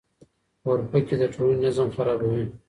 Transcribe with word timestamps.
اورپکي 0.67 1.15
د 1.21 1.23
ټولنې 1.33 1.57
نظم 1.63 1.87
خرابوي. 1.95 2.43